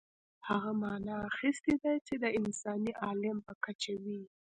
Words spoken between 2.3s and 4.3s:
انساني عالم په کچه وي.